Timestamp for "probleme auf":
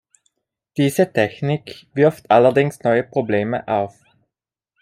3.03-4.03